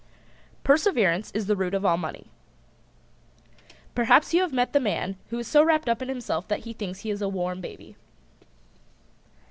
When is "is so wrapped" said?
5.37-5.87